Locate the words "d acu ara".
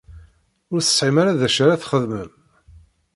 1.39-1.81